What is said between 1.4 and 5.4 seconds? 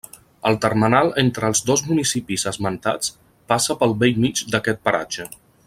els dos municipis esmentats passa pel bell mig d'aquest paratge.